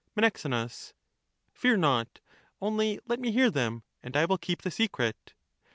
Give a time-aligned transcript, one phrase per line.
[0.17, 0.93] Menexenus.
[0.93, 1.53] Men.
[1.53, 2.21] Fear not;
[2.59, 5.33] only let me hear them, and I will keep the secret.